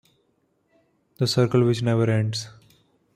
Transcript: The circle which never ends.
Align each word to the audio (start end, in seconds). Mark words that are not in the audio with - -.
The 1.17 1.27
circle 1.27 1.63
which 1.63 1.83
never 1.83 2.09
ends. 2.09 2.49